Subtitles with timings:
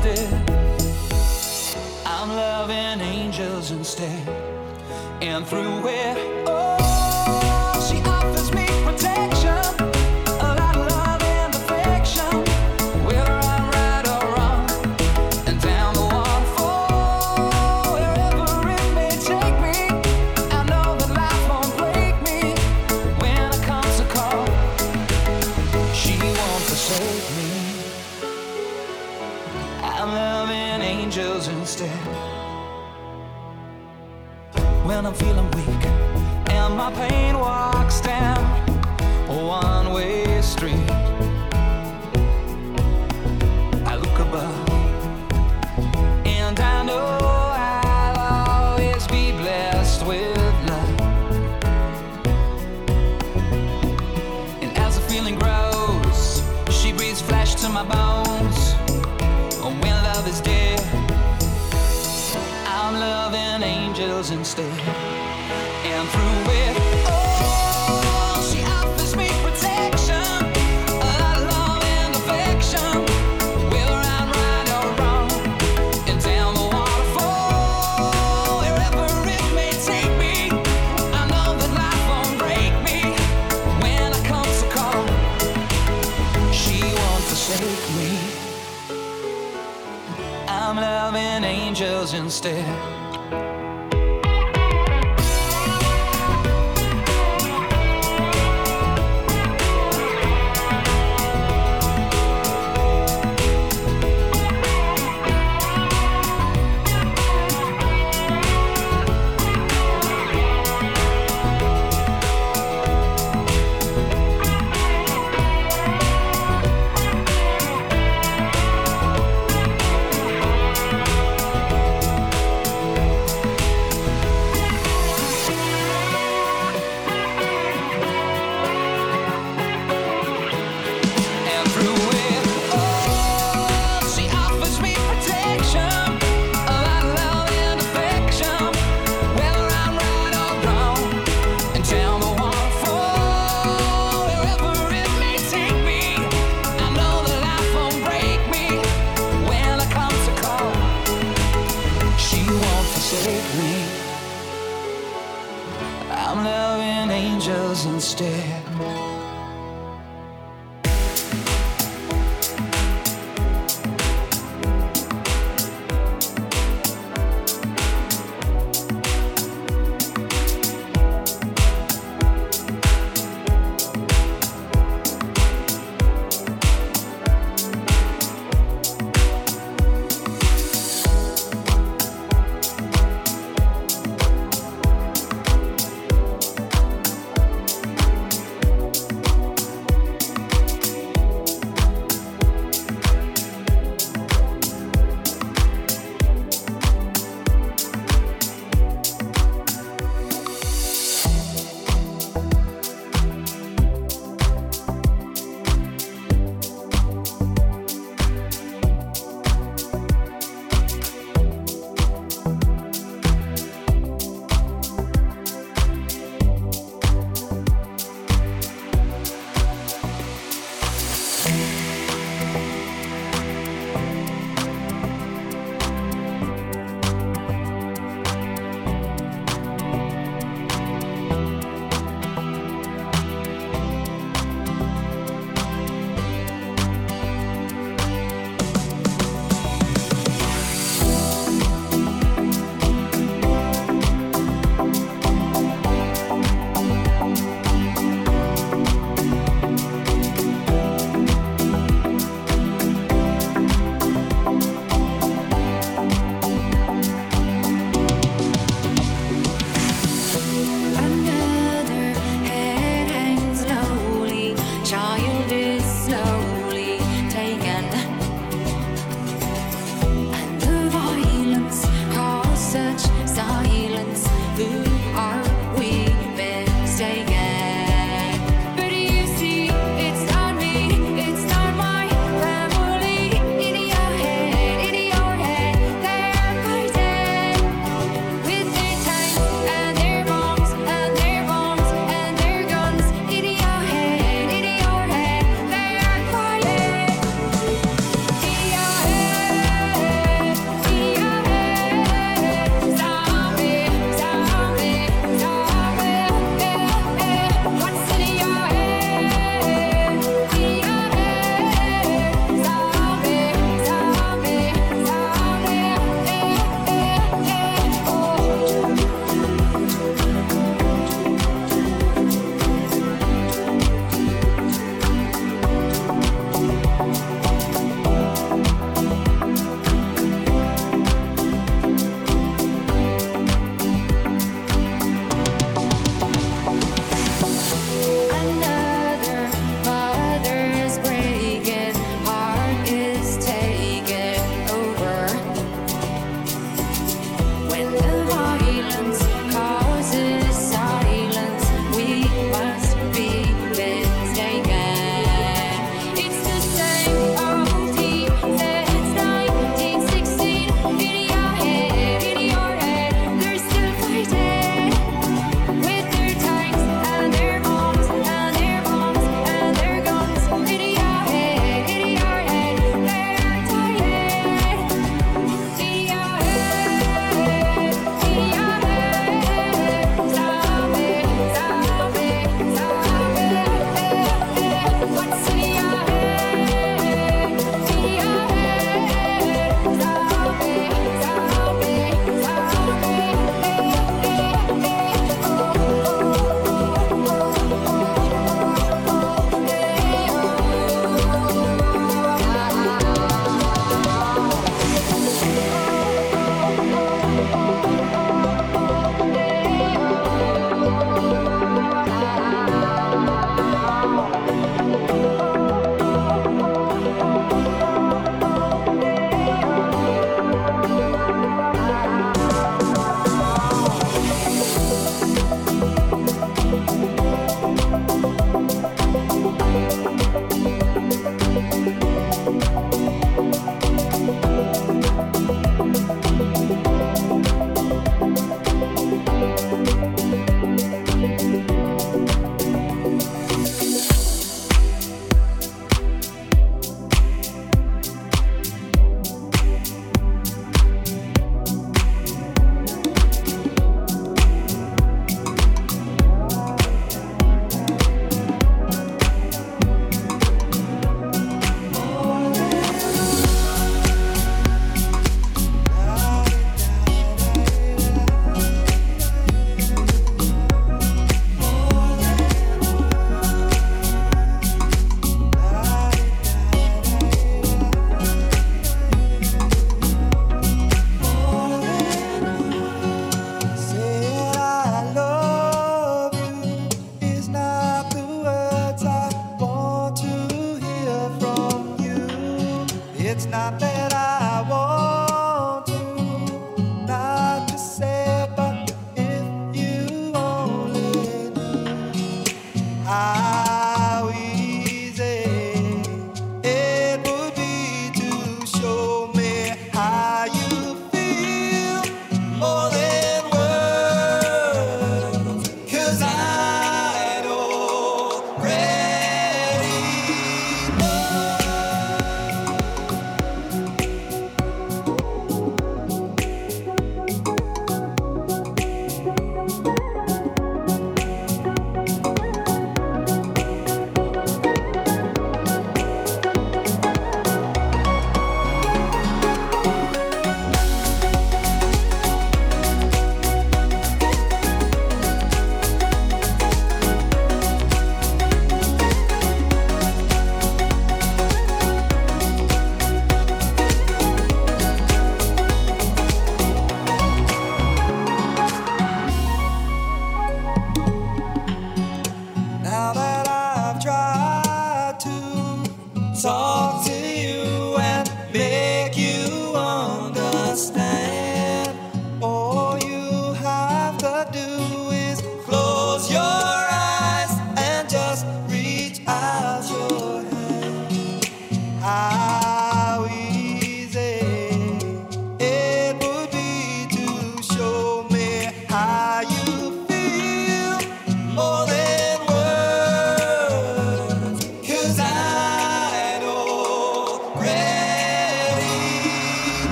[0.00, 0.50] dead.
[2.06, 4.28] I'm loving angels instead,
[5.20, 6.23] and through it,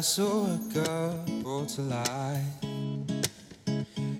[0.00, 2.42] saw a girl brought to life.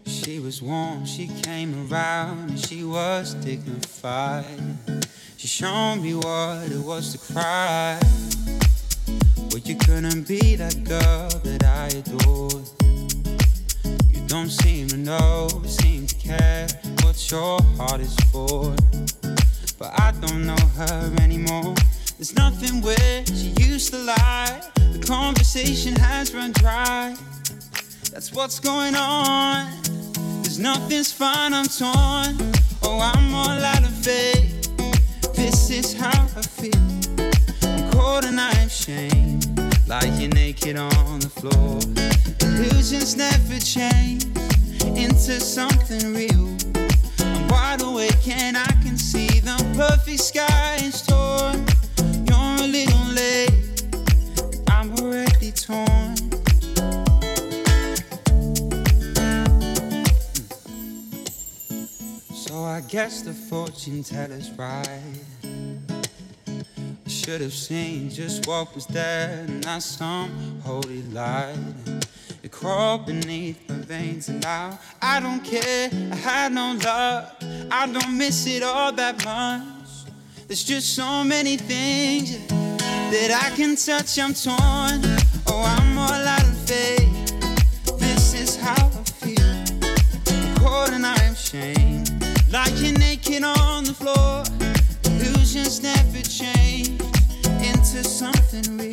[0.07, 4.47] She was warm, she came around, and she was dignified.
[5.37, 7.99] She showed me what it was to cry.
[9.50, 12.69] But you couldn't be that girl that I adored.
[14.11, 16.69] You don't seem to know, seem to care
[17.02, 18.75] what your heart is for.
[19.78, 21.75] But I don't know her anymore.
[22.16, 24.61] There's nothing where she used to lie.
[24.92, 27.16] The conversation has run dry.
[28.12, 29.66] That's what's going on.
[30.42, 32.52] There's nothing's fine, I'm torn.
[32.85, 34.71] Oh, I'm all out of faith.
[35.35, 36.73] This is how I feel.
[37.68, 39.49] I'm cold and I'm ashamed.
[39.88, 41.80] Lying naked on the floor.
[42.49, 44.26] Illusions never change
[44.97, 46.56] into something real.
[47.18, 51.24] I'm wide awake and I can see the perfect sky is torn.
[62.75, 64.88] I guess the fortune teller's right.
[65.45, 71.54] I should have seen just what was there, not some holy light.
[72.43, 75.88] It crawled beneath my veins, and now I don't care.
[75.93, 77.40] I had no luck,
[77.71, 80.11] I don't miss it all that much.
[80.49, 84.19] There's just so many things that I can touch.
[84.19, 85.00] I'm torn.
[85.47, 87.03] Oh, I'm all out of faith.
[98.02, 98.92] Something real.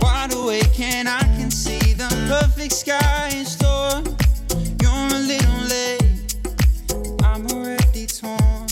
[0.00, 4.02] Wide awake and I can see the perfect sky in store.
[4.80, 6.36] You're a little late,
[7.24, 8.66] I'm already torn.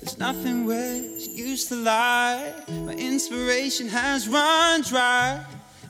[0.00, 2.52] There's nothing it used to lie.
[2.68, 5.44] My inspiration has run dry.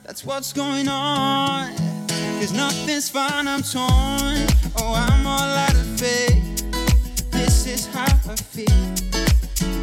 [0.05, 1.75] That's what's going on.
[2.39, 4.47] Cause nothing's fine, I'm torn.
[4.79, 6.63] Oh, I'm all out of faith.
[7.31, 8.67] This is how I feel.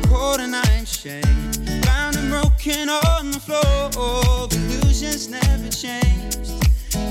[0.10, 1.84] Cold and I'm shamed.
[1.86, 4.50] Bound and broken on the floor.
[4.52, 6.52] Illusions never changed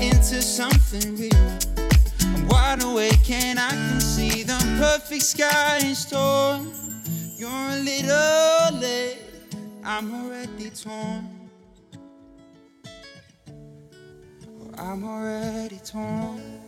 [0.01, 1.59] into something real.
[2.21, 6.61] I'm wide awake and I can see the perfect sky in store.
[7.35, 9.17] You're a little late,
[9.83, 11.49] I'm already torn.
[13.57, 16.62] Oh, I'm already torn.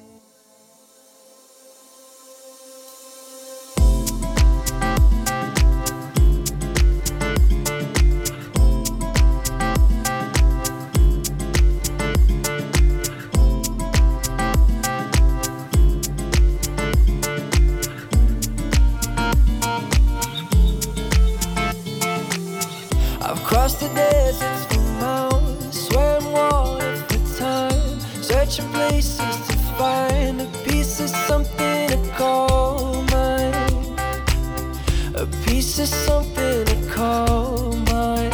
[23.88, 31.10] The deserts for miles, swam waters for time, searching places to find a piece of
[31.10, 33.54] something to call mine,
[35.16, 38.32] a piece of something to call mine.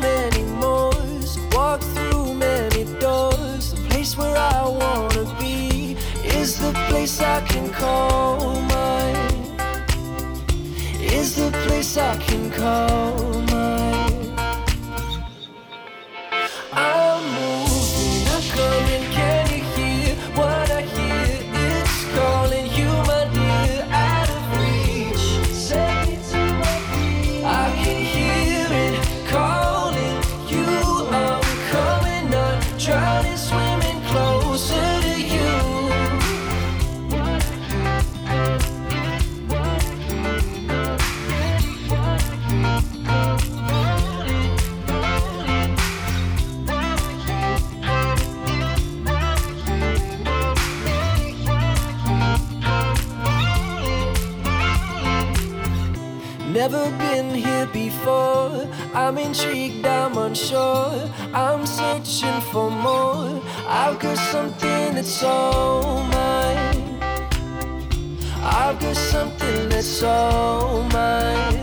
[0.00, 0.44] Many
[1.94, 3.72] through many doors.
[3.72, 8.31] The place where I wanna be is the place I can call
[11.92, 13.41] Is the
[56.62, 58.68] Never been here before.
[58.94, 61.10] I'm intrigued, I'm unsure.
[61.34, 63.42] I'm searching for more.
[63.66, 67.00] I've got something that's all mine.
[68.60, 71.61] I've got something that's all mine.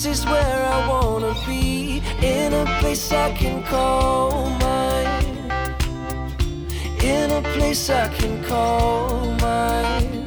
[0.00, 2.00] This is where I wanna be.
[2.22, 5.24] In a place I can call mine.
[7.02, 10.17] In a place I can call mine.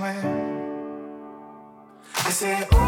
[0.00, 0.24] swim.
[2.24, 2.79] I said,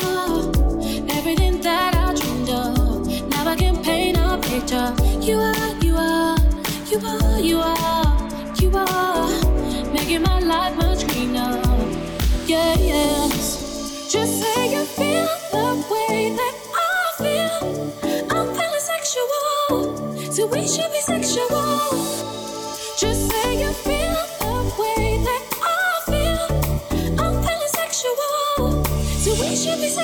[0.00, 0.37] oh.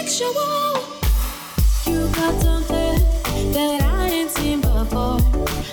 [0.07, 0.85] sexual.
[1.87, 5.19] You got something that I ain't seen before.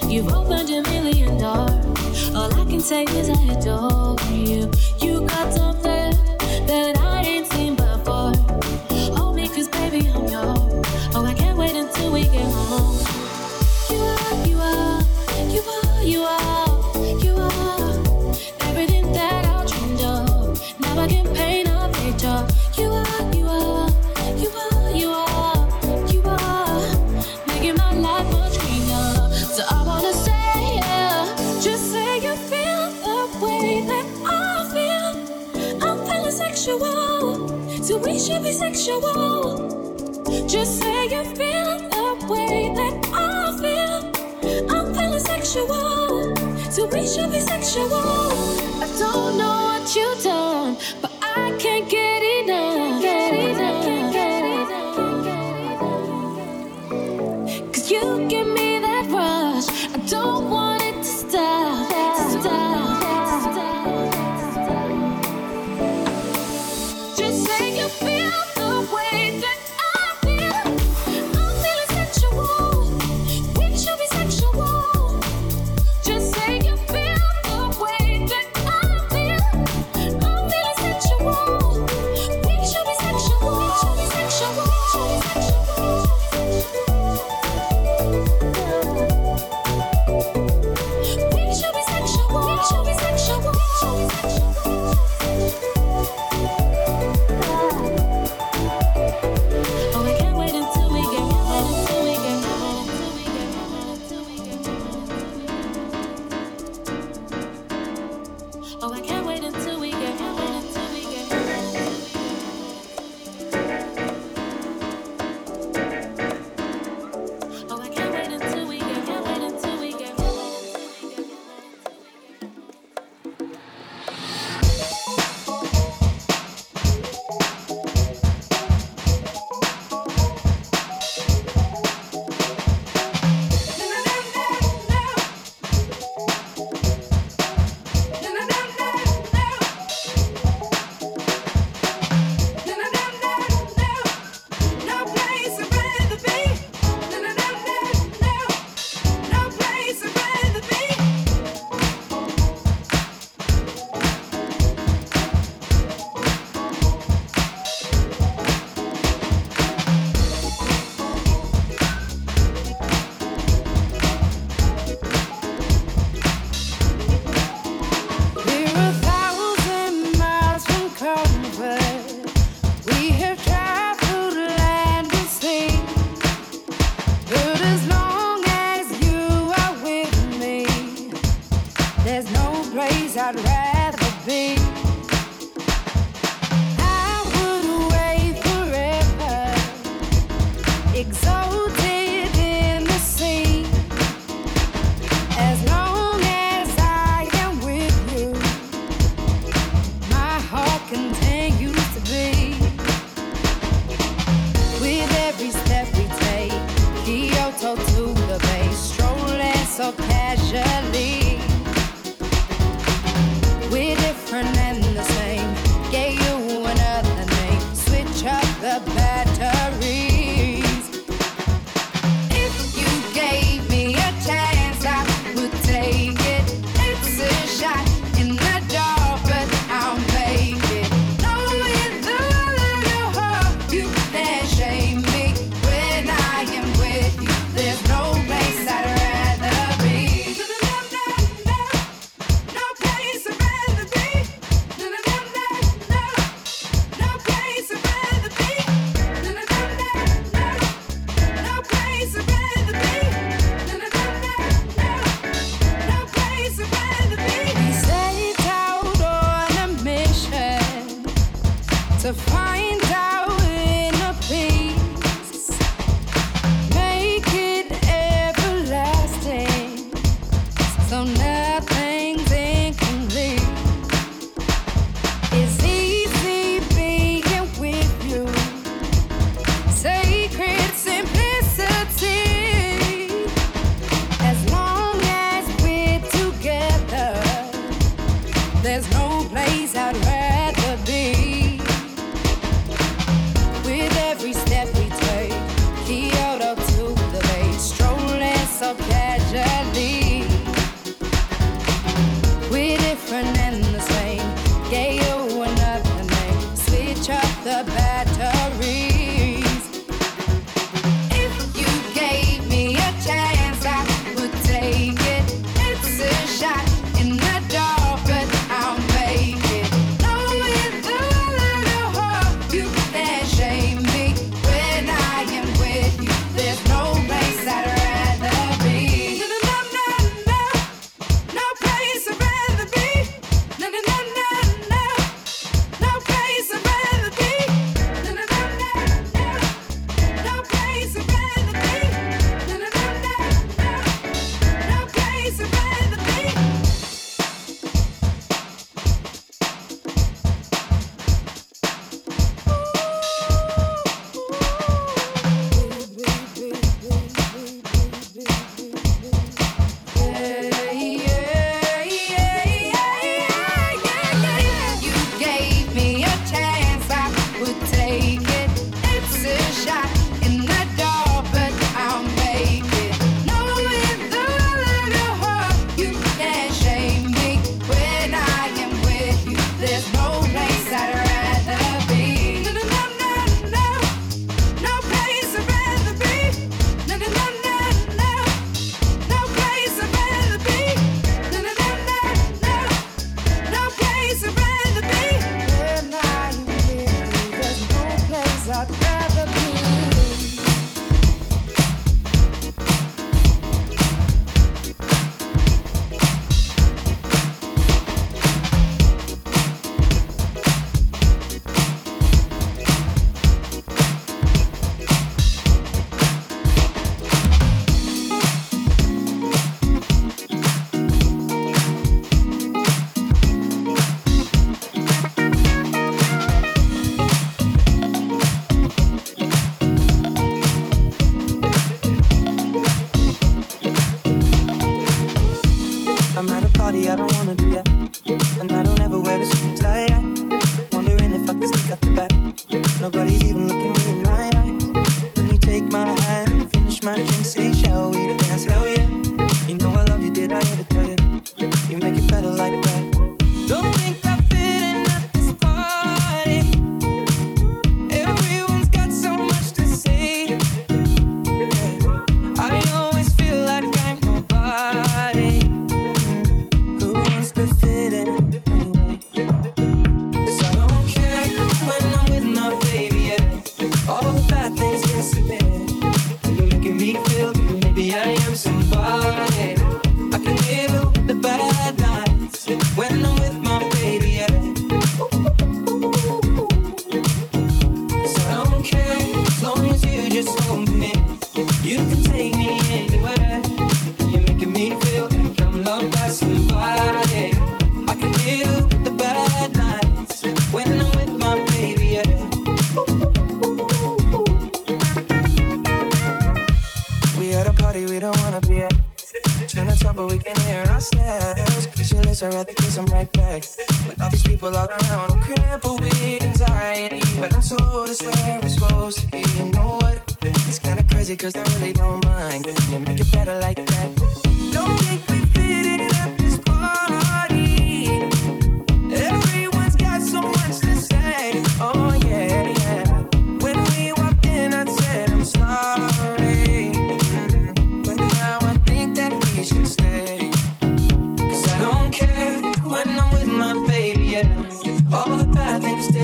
[0.07, 2.33] You've opened a million doors.
[2.33, 4.71] All I can say is I adore you.
[38.51, 39.67] sexual.
[40.47, 44.01] Just say you feel the way that I feel.
[44.69, 46.35] I'm feeling sexual.
[46.69, 48.30] So we should be sexual.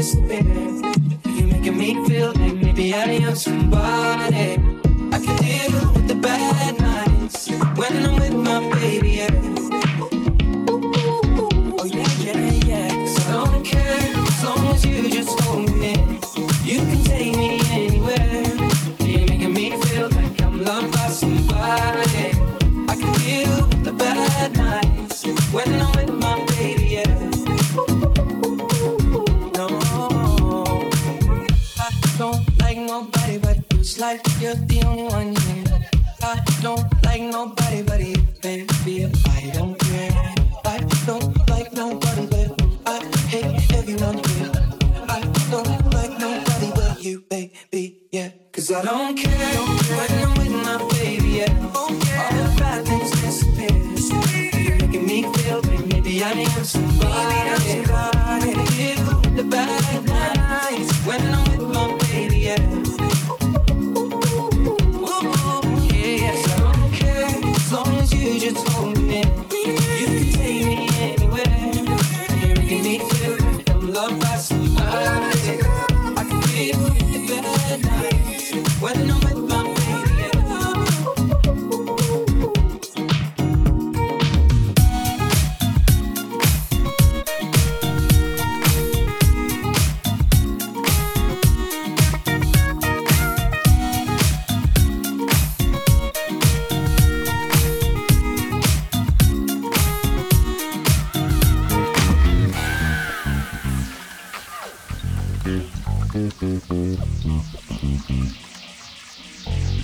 [0.07, 0.43] disappear.
[1.25, 4.66] You're making me feel like maybe I am somebody.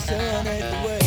[0.00, 1.03] Superstition ain't the way.